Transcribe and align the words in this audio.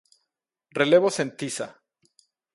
Relevos 0.79 1.19
en 1.23 1.29
tiza. 1.39 1.67